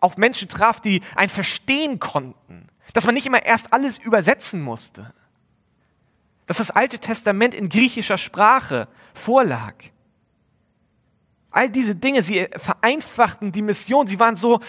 [0.02, 5.14] auf Menschen traf, die ein Verstehen konnten, dass man nicht immer erst alles übersetzen musste,
[6.46, 9.76] dass das Alte Testament in griechischer Sprache vorlag.
[11.52, 14.60] All diese Dinge, sie vereinfachten die Mission, sie waren so,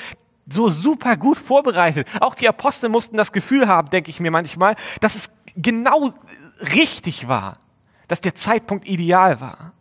[0.53, 2.07] so super gut vorbereitet.
[2.21, 6.13] Auch die Apostel mussten das Gefühl haben, denke ich mir manchmal, dass es genau
[6.75, 7.59] richtig war,
[8.09, 9.73] dass der Zeitpunkt ideal war.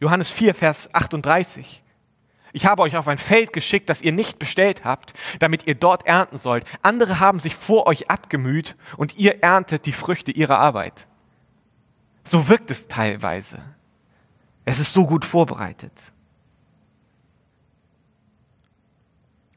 [0.00, 1.82] Johannes 4, Vers 38.
[2.52, 6.06] Ich habe euch auf ein Feld geschickt, das ihr nicht bestellt habt, damit ihr dort
[6.06, 6.64] ernten sollt.
[6.82, 11.08] Andere haben sich vor euch abgemüht und ihr erntet die Früchte ihrer Arbeit.
[12.22, 13.60] So wirkt es teilweise.
[14.64, 16.13] Es ist so gut vorbereitet.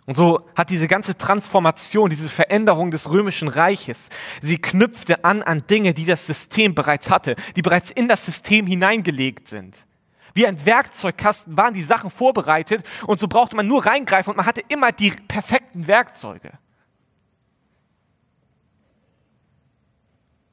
[0.08, 4.08] Und so hat diese ganze Transformation, diese Veränderung des römischen Reiches,
[4.42, 8.66] sie knüpfte an an Dinge, die das System bereits hatte, die bereits in das System
[8.66, 9.86] hineingelegt sind.
[10.34, 14.46] Wie ein Werkzeugkasten waren die Sachen vorbereitet und so brauchte man nur reingreifen und man
[14.46, 16.54] hatte immer die perfekten Werkzeuge.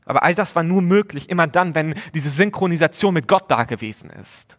[0.05, 4.11] Aber all das war nur möglich immer dann, wenn diese Synchronisation mit Gott da gewesen
[4.11, 4.59] ist.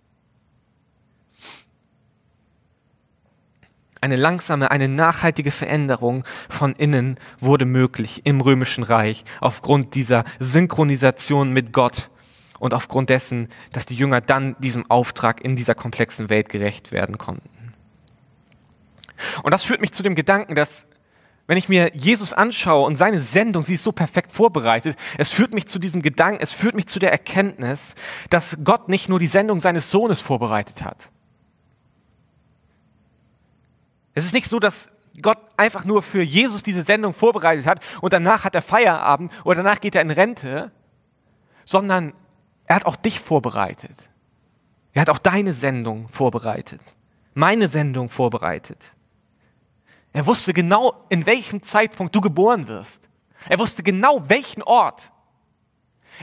[4.05, 11.49] Eine langsame, eine nachhaltige Veränderung von innen wurde möglich im römischen Reich aufgrund dieser Synchronisation
[11.51, 12.11] mit Gott
[12.59, 17.17] und aufgrund dessen, dass die Jünger dann diesem Auftrag in dieser komplexen Welt gerecht werden
[17.17, 17.73] konnten.
[19.41, 20.85] Und das führt mich zu dem Gedanken, dass
[21.47, 25.51] wenn ich mir Jesus anschaue und seine Sendung, sie ist so perfekt vorbereitet, es führt
[25.51, 27.95] mich zu diesem Gedanken, es führt mich zu der Erkenntnis,
[28.29, 31.09] dass Gott nicht nur die Sendung seines Sohnes vorbereitet hat.
[34.15, 34.89] Es ist nicht so, dass
[35.21, 39.57] Gott einfach nur für Jesus diese Sendung vorbereitet hat und danach hat er Feierabend oder
[39.57, 40.71] danach geht er in Rente,
[41.63, 42.13] sondern
[42.65, 43.95] er hat auch dich vorbereitet.
[44.93, 46.81] Er hat auch deine Sendung vorbereitet.
[47.33, 48.95] Meine Sendung vorbereitet.
[50.13, 53.09] Er wusste genau, in welchem Zeitpunkt du geboren wirst.
[53.49, 55.11] Er wusste genau, welchen Ort.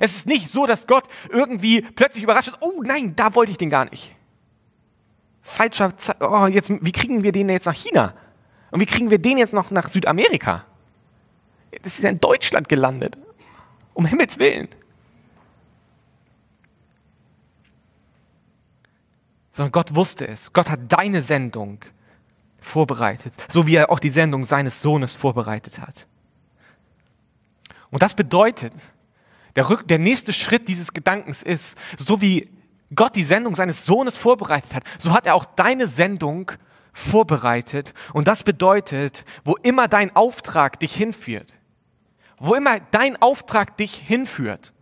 [0.00, 3.58] Es ist nicht so, dass Gott irgendwie plötzlich überrascht ist, oh nein, da wollte ich
[3.58, 4.16] den gar nicht.
[5.42, 8.14] Falscher, Ze oh, jetzt, wie kriegen wir den jetzt nach China?
[8.70, 10.64] Und wie kriegen wir den jetzt noch nach Südamerika?
[11.82, 13.18] Das ist ja in Deutschland gelandet.
[13.94, 14.68] Um Himmels Willen.
[19.52, 20.52] sondern Gott wusste es.
[20.52, 21.78] Gott hat deine Sendung
[22.58, 26.06] vorbereitet, so wie er auch die Sendung seines Sohnes vorbereitet hat.
[27.90, 28.72] Und das bedeutet,
[29.54, 32.48] der, Rück der nächste Schritt dieses Gedankens ist, so wie
[32.94, 36.52] Gott die Sendung seines Sohnes vorbereitet hat, so hat er auch deine Sendung
[36.92, 37.94] vorbereitet.
[38.12, 41.54] Und das bedeutet, wo immer dein Auftrag dich hinführt,
[42.38, 44.72] wo immer dein Auftrag dich hinführt,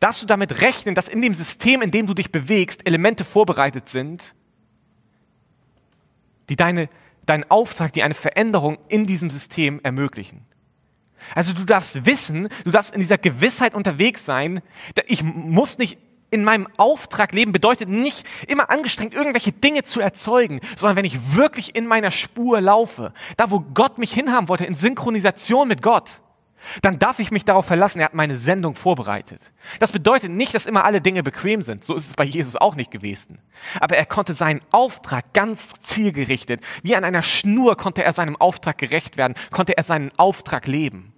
[0.00, 3.88] darfst du damit rechnen, dass in dem System, in dem du dich bewegst, Elemente vorbereitet
[3.88, 4.34] sind,
[6.48, 6.88] die deine,
[7.24, 10.46] deinen Auftrag, die eine Veränderung in diesem System ermöglichen.
[11.34, 14.62] Also du darfst wissen, du darfst in dieser Gewissheit unterwegs sein,
[15.06, 15.98] ich muss nicht
[16.36, 21.34] in meinem Auftrag leben, bedeutet nicht immer angestrengt, irgendwelche Dinge zu erzeugen, sondern wenn ich
[21.34, 26.20] wirklich in meiner Spur laufe, da wo Gott mich hinhaben wollte, in Synchronisation mit Gott,
[26.82, 29.52] dann darf ich mich darauf verlassen, er hat meine Sendung vorbereitet.
[29.78, 31.84] Das bedeutet nicht, dass immer alle Dinge bequem sind.
[31.84, 33.38] So ist es bei Jesus auch nicht gewesen.
[33.80, 38.78] Aber er konnte seinen Auftrag ganz zielgerichtet, wie an einer Schnur konnte er seinem Auftrag
[38.78, 41.12] gerecht werden, konnte er seinen Auftrag leben.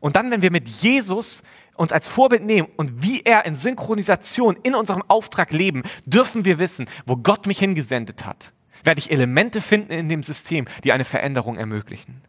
[0.00, 1.42] Und dann, wenn wir mit Jesus
[1.80, 6.58] uns als Vorbild nehmen und wie er in Synchronisation in unserem Auftrag leben, dürfen wir
[6.58, 8.52] wissen, wo Gott mich hingesendet hat,
[8.84, 12.20] werde ich Elemente finden in dem System, die eine Veränderung ermöglichen.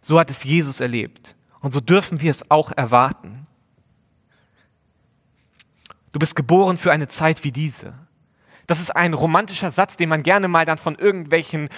[0.00, 1.36] So hat es Jesus erlebt.
[1.60, 3.46] Und so dürfen wir es auch erwarten.
[6.12, 7.92] Du bist geboren für eine Zeit wie diese.
[8.68, 11.70] Das ist ein romantischer Satz, den man gerne mal dann von irgendwelchen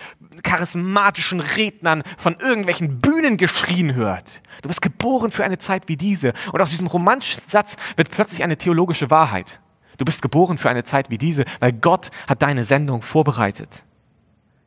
[0.43, 4.43] charismatischen Rednern, von irgendwelchen Bühnen geschrien hört.
[4.63, 6.33] Du bist geboren für eine Zeit wie diese.
[6.53, 9.61] Und aus diesem romantischen Satz wird plötzlich eine theologische Wahrheit.
[9.99, 13.85] Du bist geboren für eine Zeit wie diese, weil Gott hat deine Sendung vorbereitet.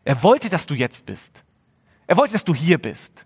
[0.06, 1.44] Er wollte, dass du jetzt bist.
[2.08, 3.26] Er wollte, dass du hier bist.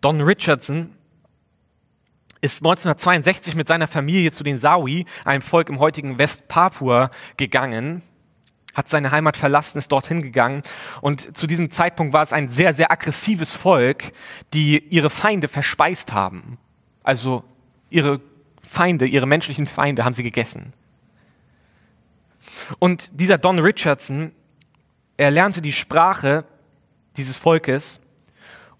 [0.00, 0.90] Don Richardson
[2.44, 8.02] ist 1962 mit seiner Familie zu den Sawi, einem Volk im heutigen Westpapua, gegangen.
[8.74, 10.62] hat seine Heimat verlassen, ist dorthin gegangen.
[11.00, 14.12] Und zu diesem Zeitpunkt war es ein sehr, sehr aggressives Volk,
[14.52, 16.58] die ihre Feinde verspeist haben.
[17.02, 17.44] Also
[17.88, 18.20] ihre
[18.62, 20.74] Feinde, ihre menschlichen Feinde haben sie gegessen.
[22.78, 24.32] Und dieser Don Richardson,
[25.16, 26.44] er lernte die Sprache
[27.16, 28.00] dieses Volkes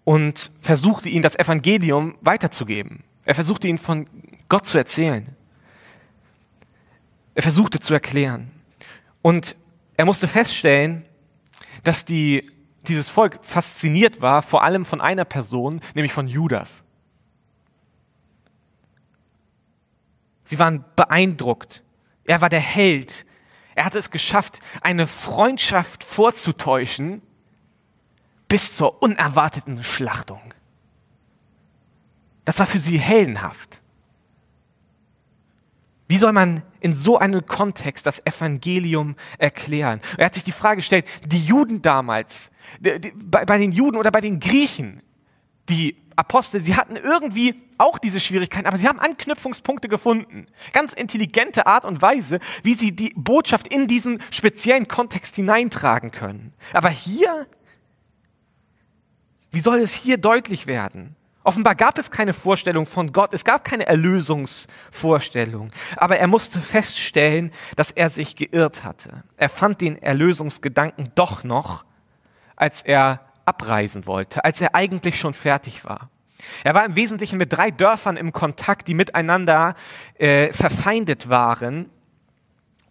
[0.03, 3.05] und versuchte ihnen das Evangelium weiterzugeben.
[3.25, 4.07] Er versuchte ihnen von
[4.49, 5.35] Gott zu erzählen.
[7.35, 8.51] Er versuchte zu erklären.
[9.23, 9.57] Und
[9.97, 11.05] er musste feststellen,
[11.83, 12.51] dass die,
[12.87, 16.85] dieses Volk fasziniert war, vor allem von einer Person, nämlich von Judas.
[20.45, 21.83] Sie waren beeindruckt.
[22.25, 23.27] Er war der Held.
[23.75, 27.23] Er hatte es geschafft, eine Freundschaft vorzutäuschen
[28.47, 30.55] bis zur unerwarteten Schlachtung.
[32.45, 33.81] Das war für sie heldenhaft.
[36.07, 40.01] Wie soll man in so einem Kontext das Evangelium erklären?
[40.19, 44.21] Er hat sich die Frage gestellt, die Juden damals, bei, bei den Juden oder bei
[44.21, 45.03] den Griechen,
[45.71, 50.47] die Apostel, sie hatten irgendwie auch diese Schwierigkeiten, aber sie haben Anknüpfungspunkte gefunden.
[50.73, 56.53] Ganz intelligente Art und Weise, wie sie die Botschaft in diesen speziellen Kontext hineintragen können.
[56.73, 57.47] Aber hier,
[59.51, 61.17] wie soll es hier deutlich werden?
[61.45, 67.53] Offenbar gab es keine Vorstellung von Gott, es gab keine Erlösungsvorstellung, aber er musste feststellen,
[67.77, 69.25] dass er sich geirrt hatte.
[69.37, 71.85] Er fand den Erlösungsgedanken doch noch,
[72.57, 76.09] als er abreisen wollte, als er eigentlich schon fertig war.
[76.63, 79.75] Er war im Wesentlichen mit drei Dörfern im Kontakt, die miteinander
[80.19, 81.91] äh, verfeindet waren.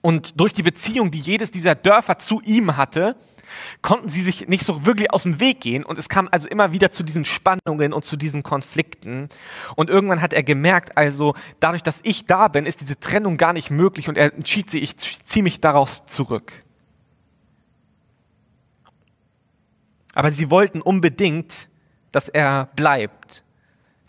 [0.02, 3.16] Und durch die Beziehung, die jedes dieser Dörfer zu ihm hatte,
[3.82, 6.71] konnten sie sich nicht so wirklich aus dem Weg gehen und es kam also immer
[6.71, 9.29] wieder zu diesen Spannungen und zu diesen Konflikten.
[9.75, 13.53] Und irgendwann hat er gemerkt, also dadurch, dass ich da bin, ist diese Trennung gar
[13.53, 16.63] nicht möglich und er entschied sich, ich ziehe mich daraus zurück.
[20.13, 21.69] Aber sie wollten unbedingt,
[22.12, 23.43] dass er bleibt.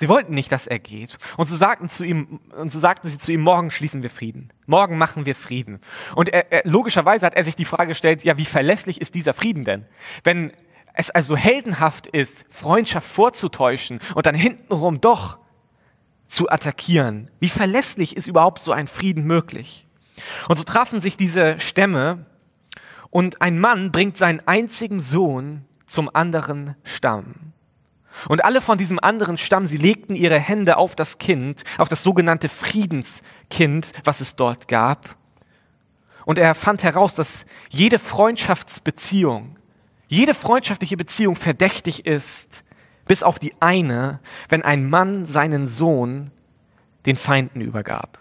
[0.00, 1.16] Sie wollten nicht, dass er geht.
[1.36, 4.52] Und so sagten, zu ihm, und so sagten sie zu ihm, morgen schließen wir Frieden.
[4.66, 5.80] Morgen machen wir Frieden.
[6.16, 9.34] Und er, er, logischerweise hat er sich die Frage gestellt, ja, wie verlässlich ist dieser
[9.34, 9.86] Frieden denn?
[10.24, 10.52] Wenn
[10.94, 15.38] es also heldenhaft ist, Freundschaft vorzutäuschen und dann hintenrum doch
[16.26, 19.86] zu attackieren, wie verlässlich ist überhaupt so ein Frieden möglich?
[20.48, 22.26] Und so trafen sich diese Stämme
[23.10, 27.52] und ein Mann bringt seinen einzigen Sohn zum anderen Stamm.
[28.28, 32.02] Und alle von diesem anderen Stamm, sie legten ihre Hände auf das Kind, auf das
[32.02, 35.16] sogenannte Friedenskind, was es dort gab.
[36.24, 39.58] Und er fand heraus, dass jede Freundschaftsbeziehung,
[40.08, 42.64] jede freundschaftliche Beziehung verdächtig ist,
[43.06, 46.30] bis auf die eine, wenn ein Mann seinen Sohn
[47.04, 48.18] den Feinden übergab.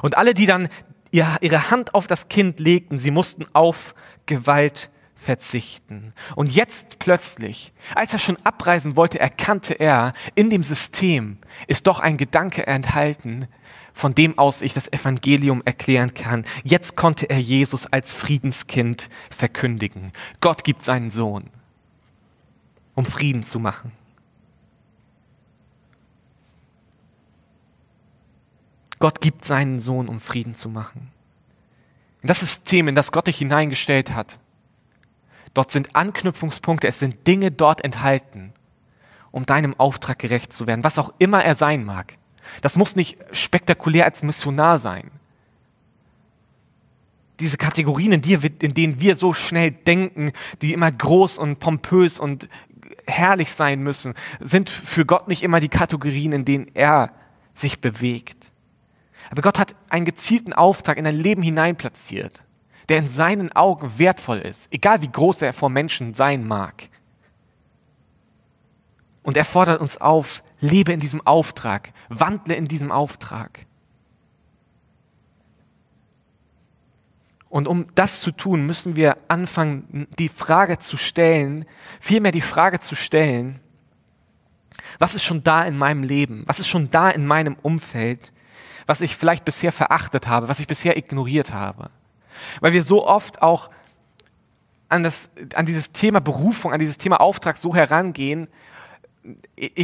[0.00, 0.68] Und alle, die dann
[1.10, 3.94] ihre Hand auf das Kind legten, sie mussten auf
[4.26, 4.90] Gewalt
[5.22, 6.12] verzichten.
[6.36, 12.00] Und jetzt plötzlich, als er schon abreisen wollte, erkannte er, in dem System ist doch
[12.00, 13.46] ein Gedanke enthalten,
[13.94, 16.44] von dem aus ich das Evangelium erklären kann.
[16.64, 20.12] Jetzt konnte er Jesus als Friedenskind verkündigen.
[20.40, 21.50] Gott gibt seinen Sohn,
[22.94, 23.92] um Frieden zu machen.
[28.98, 31.10] Gott gibt seinen Sohn, um Frieden zu machen.
[32.22, 34.38] Das System, in das Gott dich hineingestellt hat,
[35.54, 38.52] Dort sind Anknüpfungspunkte, es sind Dinge dort enthalten,
[39.30, 42.14] um deinem Auftrag gerecht zu werden, was auch immer er sein mag.
[42.60, 45.10] Das muss nicht spektakulär als Missionar sein.
[47.40, 52.20] Diese Kategorien, in, die, in denen wir so schnell denken, die immer groß und pompös
[52.20, 52.48] und
[53.06, 57.12] herrlich sein müssen, sind für Gott nicht immer die Kategorien, in denen er
[57.54, 58.52] sich bewegt.
[59.30, 62.44] Aber Gott hat einen gezielten Auftrag in dein Leben hinein platziert
[62.92, 66.90] der in seinen Augen wertvoll ist, egal wie groß er vor Menschen sein mag.
[69.22, 73.64] Und er fordert uns auf, lebe in diesem Auftrag, wandle in diesem Auftrag.
[77.48, 81.64] Und um das zu tun, müssen wir anfangen, die Frage zu stellen,
[81.98, 83.60] vielmehr die Frage zu stellen,
[84.98, 86.44] was ist schon da in meinem Leben?
[86.44, 88.34] Was ist schon da in meinem Umfeld,
[88.84, 91.88] was ich vielleicht bisher verachtet habe, was ich bisher ignoriert habe?
[92.60, 93.70] Weil wir so oft auch
[94.88, 98.48] an, das, an dieses Thema Berufung, an dieses Thema Auftrag so herangehen,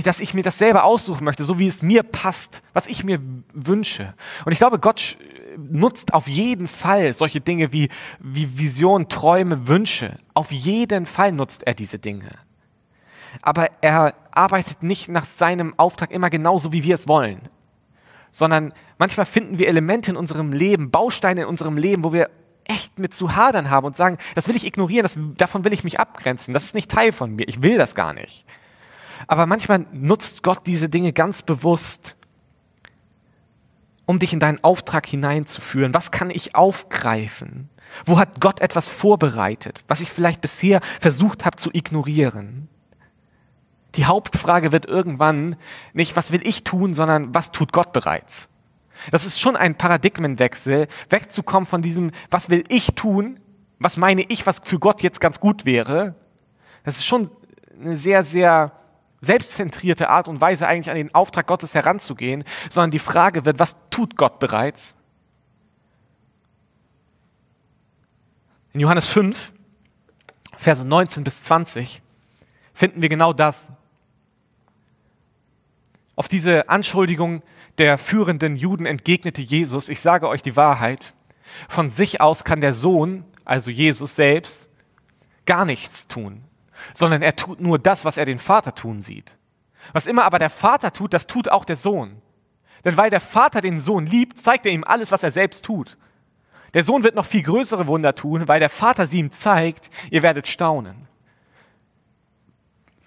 [0.05, 3.21] dass ich mir das selber aussuchen möchte, so wie es mir passt, was ich mir
[3.55, 4.15] wünsche.
[4.45, 5.17] Und ich glaube, Gott
[5.57, 10.17] nutzt auf jeden Fall solche Dinge wie, wie Vision, Träume, Wünsche.
[10.35, 12.31] Auf jeden Fall nutzt er diese Dinge.
[13.43, 17.41] Aber er arbeitet nicht nach seinem Auftrag immer genauso, wie wir es wollen,
[18.31, 22.31] sondern manchmal finden wir Elemente in unserem Leben, Bausteine in unserem Leben, wo wir
[22.69, 25.85] echt mit zu hadern habe und sagen, das will ich ignorieren, das, davon will ich
[25.85, 28.45] mich abgrenzen, das ist nicht Teil von mir, ich will das gar nicht.
[29.27, 32.15] Aber manchmal nutzt Gott diese Dinge ganz bewusst,
[34.07, 35.93] um dich in deinen Auftrag hineinzuführen.
[35.93, 37.69] Was kann ich aufgreifen?
[38.07, 42.69] Wo hat Gott etwas vorbereitet, was ich vielleicht bisher versucht habe zu ignorieren?
[43.97, 45.57] Die Hauptfrage wird irgendwann
[45.93, 48.49] nicht, was will ich tun, sondern was tut Gott bereits?
[49.11, 53.41] Das ist schon ein Paradigmenwechsel, wegzukommen von diesem, was will ich tun,
[53.79, 56.15] was meine ich, was für Gott jetzt ganz gut wäre.
[56.85, 57.31] Das ist schon
[57.81, 58.73] eine sehr, sehr
[59.21, 63.77] selbstzentrierte Art und Weise, eigentlich an den Auftrag Gottes heranzugehen, sondern die Frage wird, was
[63.91, 64.95] tut Gott bereits?
[68.73, 69.53] In Johannes 5,
[70.57, 72.03] Verse 19 bis 20
[72.75, 73.73] finden wir genau das.
[76.15, 77.43] Auf diese Anschuldigung
[77.79, 81.15] der führenden Juden entgegnete Jesus, ich sage euch die Wahrheit,
[81.69, 84.69] von sich aus kann der Sohn, also Jesus selbst,
[85.47, 86.45] gar nichts tun,
[86.93, 89.37] sondern er tut nur das, was er den Vater tun sieht.
[89.93, 92.21] Was immer aber der Vater tut, das tut auch der Sohn.
[92.85, 95.97] Denn weil der Vater den Sohn liebt, zeigt er ihm alles, was er selbst tut.
[96.75, 100.23] Der Sohn wird noch viel größere Wunder tun, weil der Vater sie ihm zeigt, ihr
[100.23, 101.09] werdet staunen.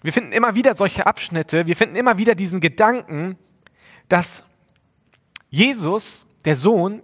[0.01, 3.37] Wir finden immer wieder solche Abschnitte, wir finden immer wieder diesen Gedanken,
[4.09, 4.43] dass
[5.51, 7.03] Jesus, der Sohn,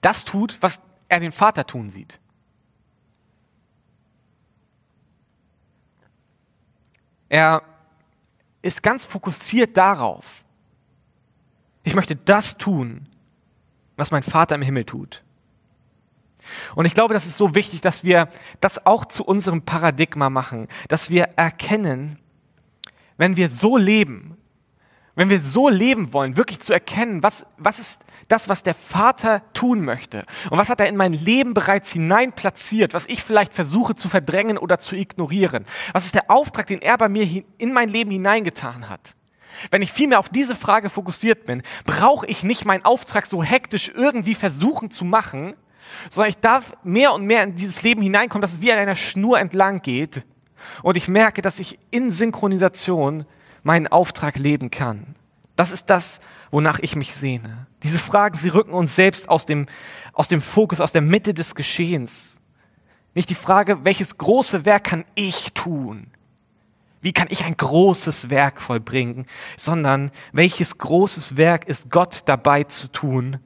[0.00, 2.18] das tut, was er den Vater tun sieht.
[7.28, 7.62] Er
[8.62, 10.44] ist ganz fokussiert darauf.
[11.82, 13.08] Ich möchte das tun,
[13.96, 15.24] was mein Vater im Himmel tut.
[16.74, 18.28] Und ich glaube, das ist so wichtig, dass wir
[18.60, 22.18] das auch zu unserem Paradigma machen, dass wir erkennen,
[23.16, 24.36] wenn wir so leben,
[25.14, 29.42] wenn wir so leben wollen, wirklich zu erkennen, was, was ist das, was der Vater
[29.52, 33.52] tun möchte und was hat er in mein Leben bereits hinein platziert, was ich vielleicht
[33.52, 35.66] versuche zu verdrängen oder zu ignorieren.
[35.92, 39.14] Was ist der Auftrag, den er bei mir in mein Leben hineingetan hat?
[39.70, 43.92] Wenn ich vielmehr auf diese Frage fokussiert bin, brauche ich nicht meinen Auftrag so hektisch
[43.94, 45.54] irgendwie versuchen zu machen,
[46.08, 48.96] sondern ich darf mehr und mehr in dieses Leben hineinkommen, dass es wie an einer
[48.96, 50.24] Schnur entlang geht
[50.82, 53.26] und ich merke, dass ich in Synchronisation
[53.62, 55.14] meinen Auftrag leben kann.
[55.56, 56.20] Das ist das,
[56.50, 57.66] wonach ich mich sehne.
[57.82, 59.66] Diese Fragen, sie rücken uns selbst aus dem,
[60.12, 62.40] aus dem Fokus, aus der Mitte des Geschehens.
[63.14, 66.06] Nicht die Frage, welches große Werk kann ich tun?
[67.02, 69.26] Wie kann ich ein großes Werk vollbringen?
[69.56, 73.38] Sondern welches großes Werk ist Gott dabei zu tun?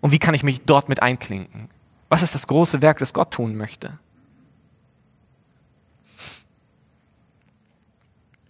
[0.00, 1.68] Und wie kann ich mich dort mit einklinken?
[2.08, 3.98] Was ist das große Werk, das Gott tun möchte?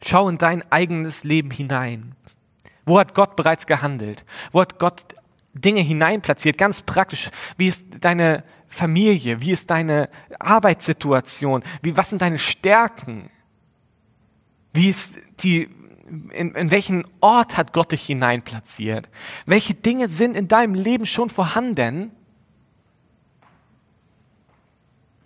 [0.04, 2.14] Schau in dein eigenes Leben hinein.
[2.84, 4.24] Wo hat Gott bereits gehandelt?
[4.50, 5.04] Wo hat Gott
[5.54, 6.58] Dinge hineinplatziert?
[6.58, 7.30] Ganz praktisch.
[7.56, 9.40] Wie ist deine Familie?
[9.40, 11.62] Wie ist deine Arbeitssituation?
[11.82, 13.30] Wie, was sind deine Stärken?
[14.72, 15.68] Wie ist die,
[16.32, 19.08] in, in welchen Ort hat Gott dich hineinplatziert?
[19.46, 22.10] Welche Dinge sind in deinem Leben schon vorhanden?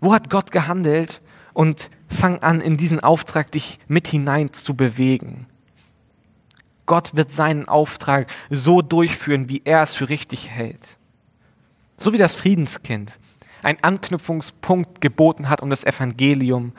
[0.00, 1.22] Wo hat Gott gehandelt?
[1.54, 5.46] Und fang an, in diesen Auftrag dich mit hinein zu bewegen.
[6.86, 10.96] Gott wird seinen Auftrag so durchführen, wie er es für richtig hält.
[11.96, 13.18] So wie das Friedenskind
[13.62, 16.72] einen Anknüpfungspunkt geboten hat, um das Evangelium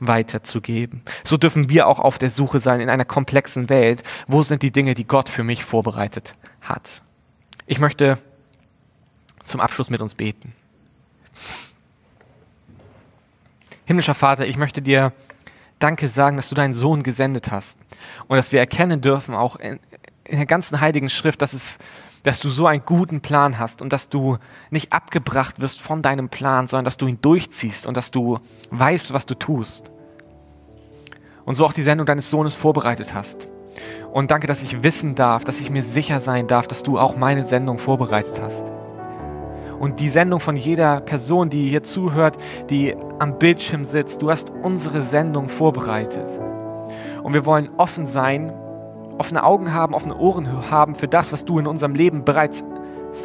[0.00, 1.02] weiterzugeben.
[1.24, 4.02] So dürfen wir auch auf der Suche sein in einer komplexen Welt.
[4.26, 7.02] Wo sind die Dinge, die Gott für mich vorbereitet hat?
[7.66, 8.18] Ich möchte
[9.44, 10.52] zum Abschluss mit uns beten.
[13.86, 15.12] Himmlischer Vater, ich möchte dir
[15.78, 17.78] Danke sagen, dass du deinen Sohn gesendet hast
[18.28, 19.78] und dass wir erkennen dürfen, auch in,
[20.24, 21.78] in der ganzen Heiligen Schrift, dass, es,
[22.22, 24.38] dass du so einen guten Plan hast und dass du
[24.70, 28.38] nicht abgebracht wirst von deinem Plan, sondern dass du ihn durchziehst und dass du
[28.70, 29.90] weißt, was du tust.
[31.44, 33.48] Und so auch die Sendung deines Sohnes vorbereitet hast.
[34.12, 37.16] Und danke, dass ich wissen darf, dass ich mir sicher sein darf, dass du auch
[37.16, 38.72] meine Sendung vorbereitet hast
[39.78, 42.36] und die Sendung von jeder Person, die hier zuhört,
[42.70, 44.22] die am Bildschirm sitzt.
[44.22, 46.28] Du hast unsere Sendung vorbereitet.
[47.22, 48.52] Und wir wollen offen sein,
[49.18, 52.62] offene Augen haben, offene Ohren haben für das, was du in unserem Leben bereits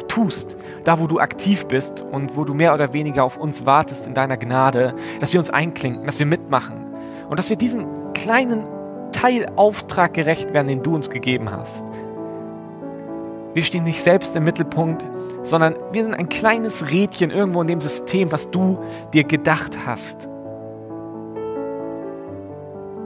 [0.08, 4.06] tust, da wo du aktiv bist und wo du mehr oder weniger auf uns wartest
[4.06, 6.86] in deiner Gnade, dass wir uns einklinken, dass wir mitmachen
[7.28, 8.64] und dass wir diesem kleinen
[9.12, 11.84] Teilauftrag gerecht werden, den du uns gegeben hast.
[13.52, 15.04] Wir stehen nicht selbst im Mittelpunkt,
[15.42, 18.78] sondern wir sind ein kleines Rädchen irgendwo in dem System, was du
[19.12, 20.28] dir gedacht hast.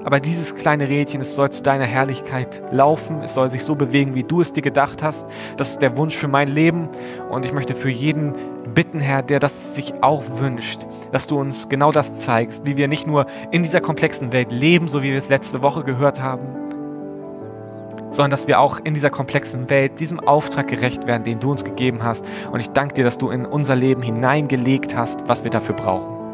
[0.04, 4.14] Aber dieses kleine Rädchen, es soll zu deiner Herrlichkeit laufen, es soll sich so bewegen,
[4.14, 5.26] wie du es dir gedacht hast.
[5.56, 6.90] Das ist der Wunsch für mein Leben
[7.30, 8.34] und ich möchte für jeden
[8.74, 12.86] bitten, Herr, der das sich auch wünscht, dass du uns genau das zeigst, wie wir
[12.86, 16.48] nicht nur in dieser komplexen Welt leben, so wie wir es letzte Woche gehört haben,
[18.14, 21.64] sondern dass wir auch in dieser komplexen Welt diesem Auftrag gerecht werden, den du uns
[21.64, 22.24] gegeben hast.
[22.52, 26.24] Und ich danke dir, dass du in unser Leben hineingelegt hast, was wir dafür brauchen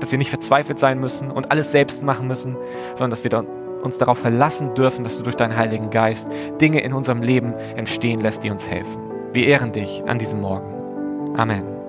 [0.00, 2.56] dass wir nicht verzweifelt sein müssen und alles selbst machen müssen,
[2.94, 3.44] sondern dass wir
[3.82, 6.28] uns darauf verlassen dürfen, dass du durch deinen Heiligen Geist
[6.60, 8.98] Dinge in unserem Leben entstehen lässt, die uns helfen.
[9.32, 11.36] Wir ehren dich an diesem Morgen.
[11.36, 11.79] Amen.